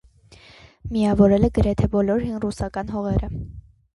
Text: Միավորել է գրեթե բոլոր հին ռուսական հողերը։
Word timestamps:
Միավորել 0.95 1.45
է 1.49 1.51
գրեթե 1.59 1.89
բոլոր 1.97 2.25
հին 2.27 2.41
ռուսական 2.47 2.89
հողերը։ 2.97 3.29